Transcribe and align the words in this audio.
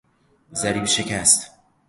ضریب 0.53 0.85
شکست 0.85 1.51